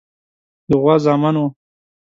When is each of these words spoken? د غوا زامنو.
د 0.69 0.71
غوا 0.81 0.95
زامنو. 1.05 1.45